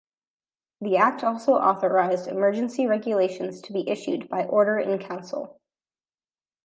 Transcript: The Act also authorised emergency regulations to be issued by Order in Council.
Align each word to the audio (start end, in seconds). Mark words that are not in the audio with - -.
The 0.81 0.97
Act 0.97 1.23
also 1.23 1.53
authorised 1.53 2.27
emergency 2.27 2.87
regulations 2.87 3.61
to 3.61 3.71
be 3.71 3.87
issued 3.87 4.27
by 4.29 4.45
Order 4.45 4.79
in 4.79 4.97
Council. 4.97 5.61